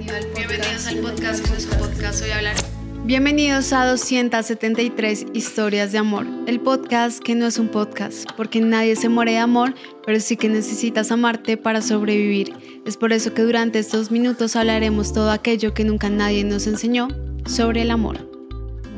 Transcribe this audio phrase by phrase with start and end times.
[0.00, 2.56] Bienvenido al Bienvenidos al podcast, que es un podcast, hoy hablar.
[3.04, 8.96] Bienvenidos a 273 historias de amor, el podcast que no es un podcast, porque nadie
[8.96, 9.74] se muere de amor,
[10.06, 12.80] pero sí que necesitas amarte para sobrevivir.
[12.86, 17.08] Es por eso que durante estos minutos hablaremos todo aquello que nunca nadie nos enseñó
[17.44, 18.26] sobre el amor.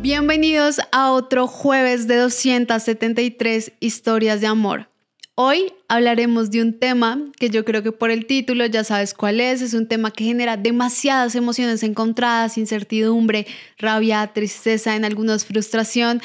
[0.02, 4.91] Bienvenidos a otro jueves de 273 historias de amor.
[5.34, 9.40] Hoy hablaremos de un tema que yo creo que por el título ya sabes cuál
[9.40, 9.62] es.
[9.62, 13.46] Es un tema que genera demasiadas emociones encontradas, incertidumbre,
[13.78, 16.20] rabia, tristeza, en algunos frustración,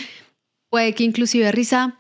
[0.70, 1.98] puede que inclusive risa.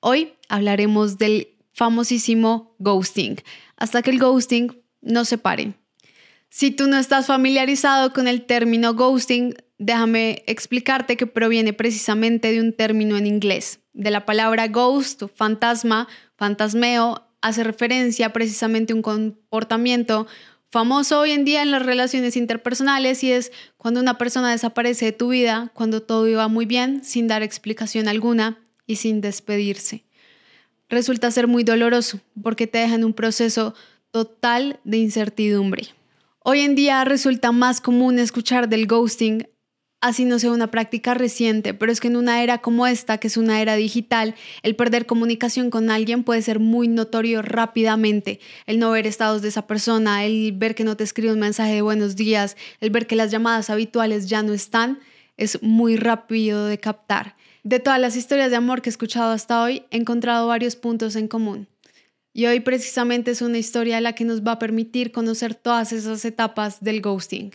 [0.00, 3.36] Hoy hablaremos del famosísimo ghosting,
[3.76, 5.74] hasta que el ghosting no se pare.
[6.48, 12.62] Si tú no estás familiarizado con el término ghosting, déjame explicarte que proviene precisamente de
[12.62, 19.02] un término en inglés, de la palabra ghost, fantasma, fantasmeo, hace referencia precisamente a un
[19.02, 20.26] comportamiento
[20.70, 25.12] famoso hoy en día en las relaciones interpersonales y es cuando una persona desaparece de
[25.12, 30.04] tu vida, cuando todo iba muy bien, sin dar explicación alguna y sin despedirse.
[30.88, 33.74] Resulta ser muy doloroso porque te deja en un proceso
[34.10, 35.88] total de incertidumbre.
[36.40, 39.48] Hoy en día resulta más común escuchar del ghosting
[40.00, 43.28] así no sea una práctica reciente, pero es que en una era como esta, que
[43.28, 48.40] es una era digital, el perder comunicación con alguien puede ser muy notorio rápidamente.
[48.66, 51.74] El no ver estados de esa persona, el ver que no te escribe un mensaje
[51.74, 55.00] de buenos días, el ver que las llamadas habituales ya no están,
[55.36, 57.36] es muy rápido de captar.
[57.62, 61.16] De todas las historias de amor que he escuchado hasta hoy, he encontrado varios puntos
[61.16, 61.68] en común.
[62.32, 66.24] Y hoy precisamente es una historia la que nos va a permitir conocer todas esas
[66.24, 67.50] etapas del ghosting.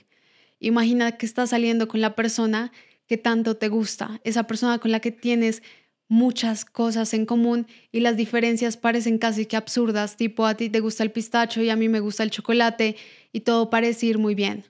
[0.61, 2.71] Imagina que estás saliendo con la persona
[3.07, 5.63] que tanto te gusta, esa persona con la que tienes
[6.07, 10.79] muchas cosas en común y las diferencias parecen casi que absurdas, tipo a ti te
[10.79, 12.95] gusta el pistacho y a mí me gusta el chocolate
[13.33, 14.65] y todo parece ir muy bien.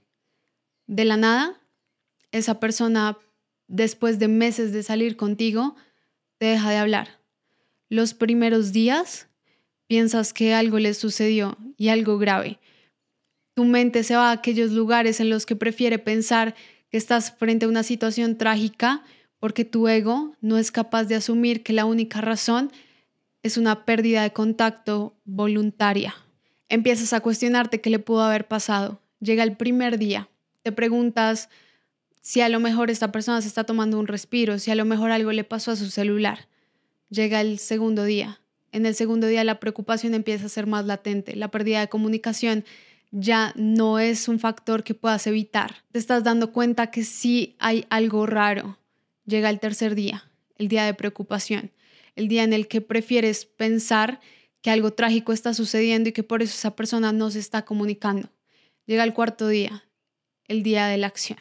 [0.88, 1.62] De la nada,
[2.32, 3.18] esa persona,
[3.68, 5.76] después de meses de salir contigo,
[6.38, 7.20] te deja de hablar.
[7.90, 9.28] Los primeros días
[9.88, 12.60] piensas que algo le sucedió y algo grave
[13.62, 16.56] tu mente se va a aquellos lugares en los que prefiere pensar
[16.90, 19.04] que estás frente a una situación trágica
[19.38, 22.72] porque tu ego no es capaz de asumir que la única razón
[23.44, 26.16] es una pérdida de contacto voluntaria.
[26.70, 29.00] Empiezas a cuestionarte qué le pudo haber pasado.
[29.20, 30.28] Llega el primer día,
[30.64, 31.48] te preguntas
[32.20, 35.12] si a lo mejor esta persona se está tomando un respiro, si a lo mejor
[35.12, 36.48] algo le pasó a su celular.
[37.12, 38.42] Llega el segundo día.
[38.72, 42.66] En el segundo día la preocupación empieza a ser más latente, la pérdida de comunicación
[43.12, 45.84] ya no es un factor que puedas evitar.
[45.92, 48.78] Te estás dando cuenta que sí hay algo raro.
[49.26, 51.72] Llega el tercer día, el día de preocupación,
[52.16, 54.20] el día en el que prefieres pensar
[54.62, 58.30] que algo trágico está sucediendo y que por eso esa persona no se está comunicando.
[58.86, 59.84] Llega el cuarto día,
[60.48, 61.40] el día de la acción.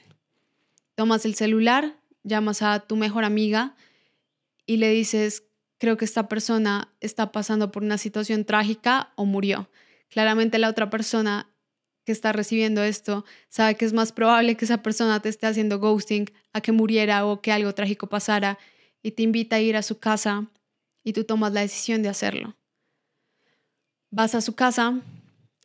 [0.94, 3.76] Tomas el celular, llamas a tu mejor amiga
[4.66, 5.44] y le dices,
[5.78, 9.70] creo que esta persona está pasando por una situación trágica o murió.
[10.08, 11.49] Claramente la otra persona
[12.12, 16.30] está recibiendo esto sabe que es más probable que esa persona te esté haciendo ghosting
[16.52, 18.58] a que muriera o que algo trágico pasara
[19.02, 20.50] y te invita a ir a su casa
[21.02, 22.56] y tú tomas la decisión de hacerlo.
[24.10, 25.00] Vas a su casa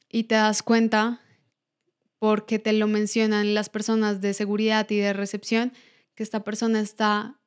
[0.10, 1.22] y te das cuenta,
[2.20, 5.74] porque te lo mencionan las personas de seguridad y de recepción,
[6.14, 7.40] que esta persona está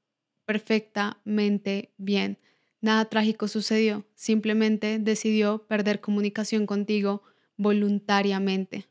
[0.45, 2.39] perfectamente bien.
[2.81, 7.23] Nada trágico sucedió, simplemente decidió perder comunicación contigo
[7.59, 8.89] voluntariamente.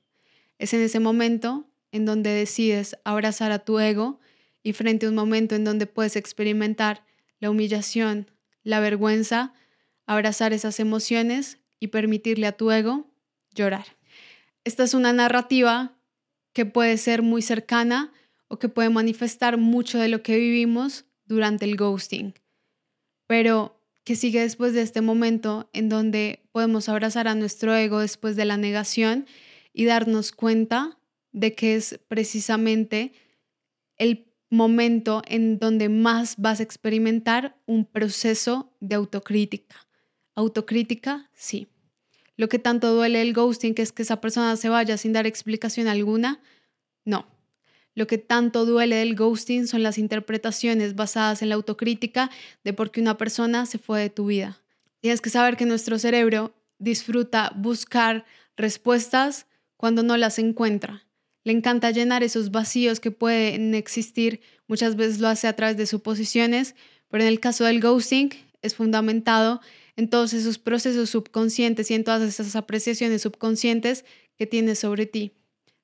[0.59, 4.19] Es en ese momento en donde decides abrazar a tu ego
[4.61, 7.03] y frente a un momento en donde puedes experimentar
[7.39, 8.29] la humillación,
[8.63, 9.53] la vergüenza,
[10.05, 13.09] abrazar esas emociones y permitirle a tu ego
[13.55, 13.85] llorar.
[14.63, 15.97] Esta es una narrativa
[16.53, 18.11] que puede ser muy cercana
[18.47, 22.33] o que puede manifestar mucho de lo que vivimos durante el ghosting.
[23.27, 28.35] Pero que sigue después de este momento en donde podemos abrazar a nuestro ego después
[28.35, 29.27] de la negación
[29.73, 30.97] y darnos cuenta
[31.31, 33.13] de que es precisamente
[33.95, 39.75] el momento en donde más vas a experimentar un proceso de autocrítica.
[40.33, 41.67] Autocrítica, sí.
[42.37, 45.27] Lo que tanto duele el ghosting, que es que esa persona se vaya sin dar
[45.27, 46.41] explicación alguna,
[47.05, 47.27] no.
[47.93, 52.31] Lo que tanto duele del ghosting son las interpretaciones basadas en la autocrítica
[52.63, 54.59] de por qué una persona se fue de tu vida.
[54.99, 58.25] Tienes que saber que nuestro cerebro disfruta buscar
[58.55, 61.05] respuestas cuando no las encuentra.
[61.43, 64.41] Le encanta llenar esos vacíos que pueden existir.
[64.67, 66.75] Muchas veces lo hace a través de suposiciones,
[67.09, 68.31] pero en el caso del ghosting
[68.61, 69.61] es fundamentado
[69.95, 74.05] en todos esos procesos subconscientes y en todas esas apreciaciones subconscientes
[74.37, 75.33] que tienes sobre ti.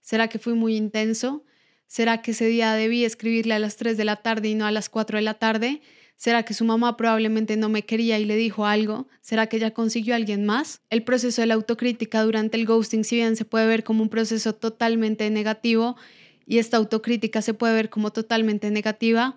[0.01, 1.45] ¿Será que fui muy intenso?
[1.87, 4.71] ¿Será que ese día debí escribirle a las 3 de la tarde y no a
[4.71, 5.81] las 4 de la tarde?
[6.23, 9.09] ¿Será que su mamá probablemente no me quería y le dijo algo?
[9.19, 10.79] ¿Será que ella consiguió a alguien más?
[10.89, 14.07] El proceso de la autocrítica durante el ghosting, si bien se puede ver como un
[14.07, 15.97] proceso totalmente negativo
[16.45, 19.35] y esta autocrítica se puede ver como totalmente negativa,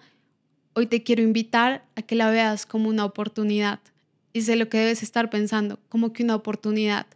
[0.74, 3.80] hoy te quiero invitar a que la veas como una oportunidad.
[4.32, 7.08] Y sé lo que debes estar pensando, como que una oportunidad.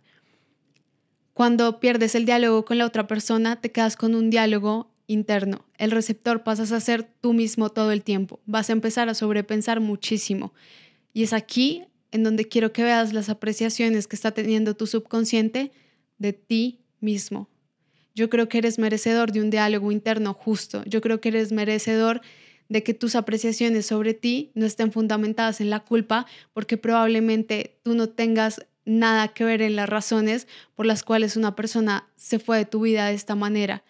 [1.32, 5.64] Cuando pierdes el diálogo con la otra persona, te quedas con un diálogo interno.
[5.76, 8.40] El receptor pasas a ser tú mismo todo el tiempo.
[8.46, 10.54] Vas a empezar a sobrepensar muchísimo.
[11.12, 15.72] Y es aquí en donde quiero que veas las apreciaciones que está teniendo tu subconsciente
[16.18, 17.48] de ti mismo.
[18.14, 20.84] Yo creo que eres merecedor de un diálogo interno justo.
[20.86, 22.20] Yo creo que eres merecedor
[22.68, 27.94] de que tus apreciaciones sobre ti no estén fundamentadas en la culpa, porque probablemente tú
[27.94, 30.46] no tengas nada que ver en las razones
[30.76, 33.82] por las cuales una persona se fue de tu vida de esta manera.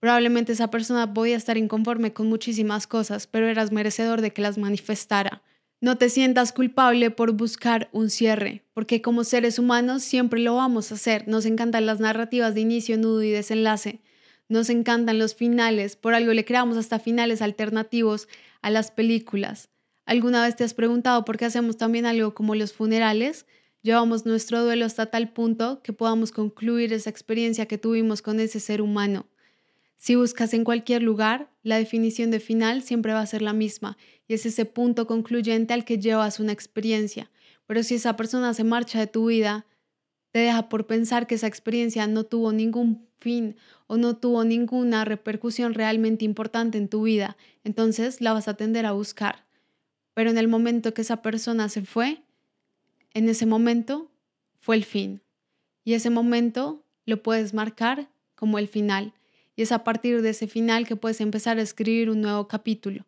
[0.00, 4.58] Probablemente esa persona podía estar inconforme con muchísimas cosas, pero eras merecedor de que las
[4.58, 5.42] manifestara.
[5.80, 10.90] No te sientas culpable por buscar un cierre, porque como seres humanos siempre lo vamos
[10.90, 11.28] a hacer.
[11.28, 14.00] Nos encantan las narrativas de inicio, nudo y desenlace.
[14.48, 18.28] Nos encantan los finales, por algo le creamos hasta finales alternativos
[18.62, 19.68] a las películas.
[20.06, 23.46] ¿Alguna vez te has preguntado por qué hacemos también algo como los funerales?
[23.82, 28.60] Llevamos nuestro duelo hasta tal punto que podamos concluir esa experiencia que tuvimos con ese
[28.60, 29.26] ser humano.
[29.96, 33.96] Si buscas en cualquier lugar, la definición de final siempre va a ser la misma
[34.28, 37.30] y es ese punto concluyente al que llevas una experiencia.
[37.66, 39.66] Pero si esa persona se marcha de tu vida,
[40.30, 43.56] te deja por pensar que esa experiencia no tuvo ningún fin
[43.86, 48.84] o no tuvo ninguna repercusión realmente importante en tu vida, entonces la vas a tender
[48.86, 49.46] a buscar.
[50.14, 52.22] Pero en el momento que esa persona se fue,
[53.14, 54.10] en ese momento
[54.60, 55.22] fue el fin.
[55.84, 59.14] Y ese momento lo puedes marcar como el final
[59.56, 63.06] y es a partir de ese final que puedes empezar a escribir un nuevo capítulo.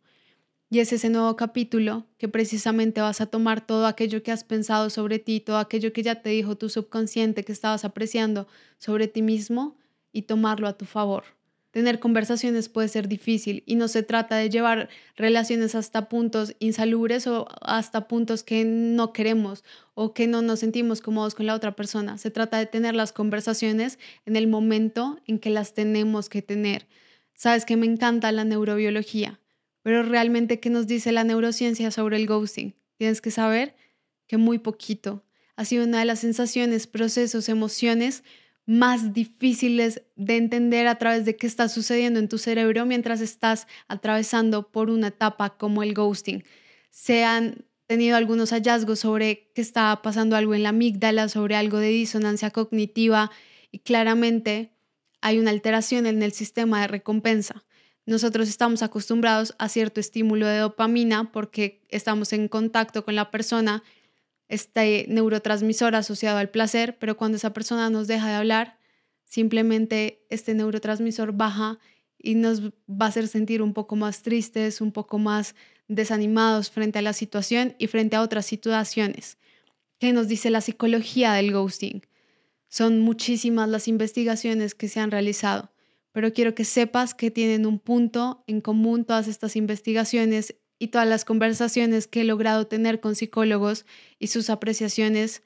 [0.71, 4.91] Y es ese nuevo capítulo que precisamente vas a tomar todo aquello que has pensado
[4.91, 8.49] sobre ti, todo aquello que ya te dijo tu subconsciente que estabas apreciando
[8.79, 9.79] sobre ti mismo
[10.12, 11.38] y tomarlo a tu favor.
[11.70, 17.26] Tener conversaciones puede ser difícil y no se trata de llevar relaciones hasta puntos insalubres
[17.26, 21.76] o hasta puntos que no queremos o que no nos sentimos cómodos con la otra
[21.76, 22.17] persona.
[22.17, 26.87] Se trata de tener las conversaciones en el momento en que las tenemos que tener.
[27.35, 29.38] Sabes que me encanta la neurobiología,
[29.82, 32.75] pero realmente ¿qué nos dice la neurociencia sobre el ghosting?
[32.97, 33.76] Tienes que saber
[34.26, 35.23] que muy poquito.
[35.55, 38.25] Ha sido una de las sensaciones, procesos, emociones
[38.69, 43.67] más difíciles de entender a través de qué está sucediendo en tu cerebro mientras estás
[43.88, 46.44] atravesando por una etapa como el ghosting.
[46.91, 51.79] Se han tenido algunos hallazgos sobre que está pasando algo en la amígdala, sobre algo
[51.79, 53.31] de disonancia cognitiva
[53.73, 54.75] y claramente
[55.23, 57.64] hay una alteración en el sistema de recompensa.
[58.05, 63.82] Nosotros estamos acostumbrados a cierto estímulo de dopamina porque estamos en contacto con la persona
[64.49, 68.79] este neurotransmisor asociado al placer, pero cuando esa persona nos deja de hablar,
[69.25, 71.79] simplemente este neurotransmisor baja
[72.19, 75.55] y nos va a hacer sentir un poco más tristes, un poco más
[75.87, 79.39] desanimados frente a la situación y frente a otras situaciones.
[79.99, 82.03] ¿Qué nos dice la psicología del ghosting?
[82.69, 85.73] Son muchísimas las investigaciones que se han realizado,
[86.12, 91.08] pero quiero que sepas que tienen un punto en común todas estas investigaciones y todas
[91.08, 93.85] las conversaciones que he logrado tener con psicólogos
[94.18, 95.42] y sus apreciaciones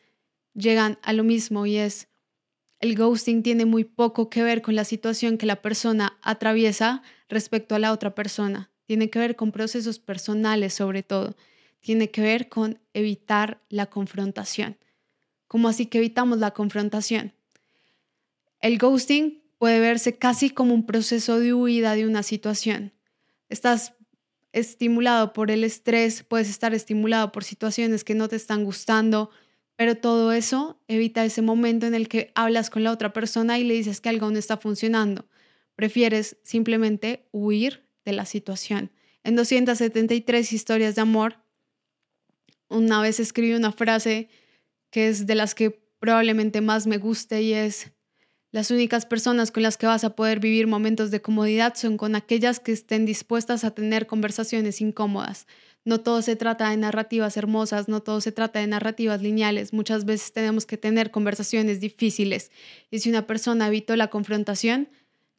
[0.54, 2.08] llegan a lo mismo y es
[2.82, 7.76] el ghosting tiene muy poco que ver con la situación que la persona atraviesa respecto
[7.76, 8.70] a la otra persona.
[8.86, 11.36] Tiene que ver con procesos personales sobre todo.
[11.80, 14.76] Tiene que ver con evitar la confrontación.
[15.46, 17.32] ¿Cómo así que evitamos la confrontación?
[18.58, 22.92] El ghosting puede verse casi como un proceso de huida de una situación.
[23.48, 23.94] Estás
[24.52, 29.30] estimulado por el estrés, puedes estar estimulado por situaciones que no te están gustando,
[29.76, 33.64] pero todo eso evita ese momento en el que hablas con la otra persona y
[33.64, 35.26] le dices que algo no está funcionando.
[35.75, 38.92] Prefieres simplemente huir de la situación.
[39.25, 41.37] En 273 historias de amor,
[42.68, 44.28] una vez escribí una frase
[44.90, 47.92] que es de las que probablemente más me guste y es,
[48.52, 52.14] las únicas personas con las que vas a poder vivir momentos de comodidad son con
[52.14, 55.47] aquellas que estén dispuestas a tener conversaciones incómodas.
[55.85, 59.73] No todo se trata de narrativas hermosas, no todo se trata de narrativas lineales.
[59.73, 62.52] Muchas veces tenemos que tener conversaciones difíciles.
[62.90, 64.90] Y si una persona evitó la confrontación,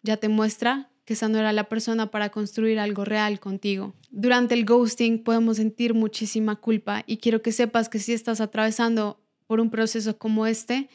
[0.01, 3.93] ya te muestra que esa no era la persona para construir algo real contigo.
[4.09, 9.19] Durante el ghosting podemos sentir muchísima culpa y quiero que sepas que si estás atravesando
[9.45, 10.89] por un proceso como este,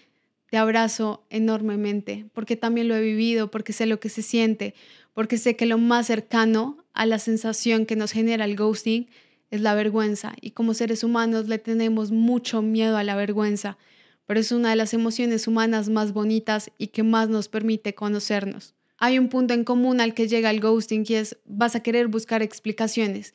[0.51, 4.75] te abrazo enormemente, porque también lo he vivido, porque sé lo que se siente,
[5.15, 9.09] porque sé que lo más cercano a la sensación que nos genera el ghosting
[9.51, 10.35] es la vergüenza.
[10.41, 13.79] Y como seres humanos le tenemos mucho miedo a la vergüenza,
[14.27, 18.75] pero es una de las emociones humanas más bonitas y que más nos permite conocernos.
[18.99, 22.09] Hay un punto en común al que llega el ghosting y es vas a querer
[22.09, 23.33] buscar explicaciones.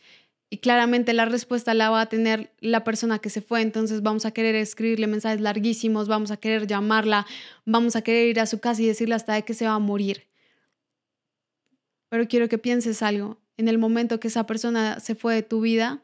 [0.54, 4.28] Y claramente la respuesta la va a tener la persona que se fue, entonces vamos
[4.28, 7.26] a querer escribirle mensajes larguísimos, vamos a querer llamarla,
[7.66, 9.80] vamos a querer ir a su casa y decirle hasta de que se va a
[9.80, 10.28] morir.
[12.10, 13.42] Pero quiero que pienses algo.
[13.58, 16.04] En el momento que esa persona se fue de tu vida,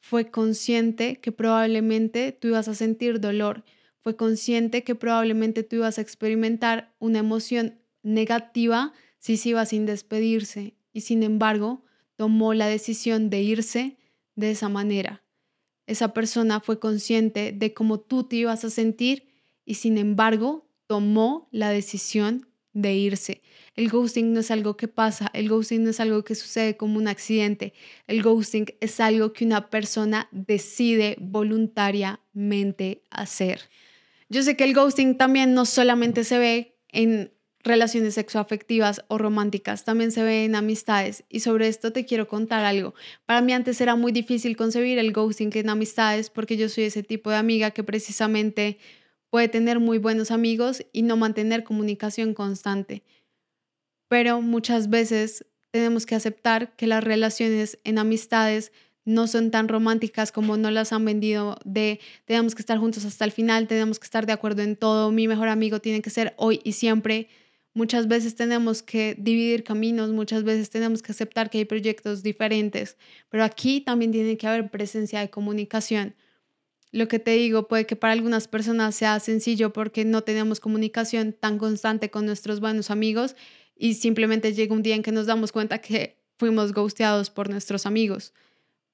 [0.00, 3.64] fue consciente que probablemente tú ibas a sentir dolor,
[4.00, 9.84] fue consciente que probablemente tú ibas a experimentar una emoción negativa si se iba sin
[9.84, 10.72] despedirse.
[10.94, 11.84] Y sin embargo,
[12.16, 13.96] tomó la decisión de irse
[14.36, 15.22] de esa manera.
[15.86, 19.28] Esa persona fue consciente de cómo tú te ibas a sentir
[19.64, 23.42] y sin embargo tomó la decisión de irse.
[23.76, 26.98] El ghosting no es algo que pasa, el ghosting no es algo que sucede como
[26.98, 27.72] un accidente,
[28.06, 33.60] el ghosting es algo que una persona decide voluntariamente hacer.
[34.28, 37.33] Yo sé que el ghosting también no solamente se ve en
[37.64, 41.24] relaciones sexoafectivas o románticas, también se ve en amistades.
[41.28, 42.94] Y sobre esto te quiero contar algo.
[43.26, 47.02] Para mí antes era muy difícil concebir el ghosting en amistades porque yo soy ese
[47.02, 48.78] tipo de amiga que precisamente
[49.30, 53.02] puede tener muy buenos amigos y no mantener comunicación constante.
[54.08, 58.70] Pero muchas veces tenemos que aceptar que las relaciones en amistades
[59.04, 63.24] no son tan románticas como no las han vendido de tenemos que estar juntos hasta
[63.24, 66.34] el final, tenemos que estar de acuerdo en todo, mi mejor amigo tiene que ser
[66.36, 67.28] hoy y siempre.
[67.74, 72.96] Muchas veces tenemos que dividir caminos, muchas veces tenemos que aceptar que hay proyectos diferentes,
[73.28, 76.14] pero aquí también tiene que haber presencia de comunicación.
[76.92, 81.32] Lo que te digo puede que para algunas personas sea sencillo porque no tenemos comunicación
[81.32, 83.34] tan constante con nuestros buenos amigos
[83.74, 87.86] y simplemente llega un día en que nos damos cuenta que fuimos ghosteados por nuestros
[87.86, 88.32] amigos.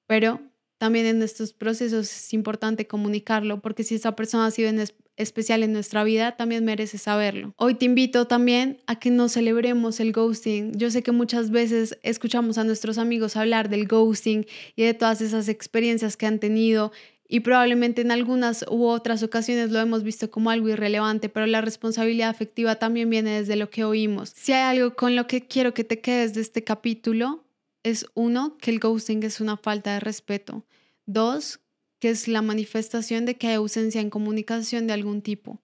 [0.07, 0.41] Pero
[0.79, 4.71] también en estos procesos es importante comunicarlo porque si esa persona ha sido
[5.17, 7.53] especial en nuestra vida, también merece saberlo.
[7.57, 10.73] Hoy te invito también a que no celebremos el ghosting.
[10.77, 15.21] Yo sé que muchas veces escuchamos a nuestros amigos hablar del ghosting y de todas
[15.21, 16.91] esas experiencias que han tenido
[17.31, 21.61] y probablemente en algunas u otras ocasiones lo hemos visto como algo irrelevante, pero la
[21.61, 24.33] responsabilidad afectiva también viene desde lo que oímos.
[24.35, 27.45] Si hay algo con lo que quiero que te quedes de este capítulo,
[27.83, 30.65] es uno, que el ghosting es una falta de respeto.
[31.05, 31.61] Dos,
[32.01, 35.61] que es la manifestación de que hay ausencia en comunicación de algún tipo.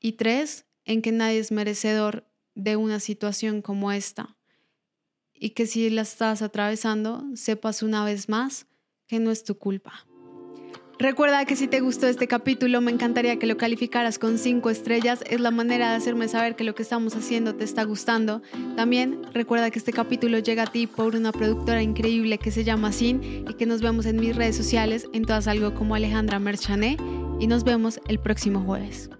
[0.00, 4.36] Y tres, en que nadie es merecedor de una situación como esta.
[5.32, 8.66] Y que si la estás atravesando, sepas una vez más
[9.06, 10.04] que no es tu culpa.
[10.98, 15.22] Recuerda que si te gustó este capítulo, me encantaría que lo calificaras con 5 estrellas.
[15.28, 18.40] Es la manera de hacerme saber que lo que estamos haciendo te está gustando.
[18.76, 22.92] También recuerda que este capítulo llega a ti por una productora increíble que se llama
[22.92, 26.96] Sin y que nos vemos en mis redes sociales, en todas algo como Alejandra Merchané.
[27.38, 29.10] Y nos vemos el próximo jueves.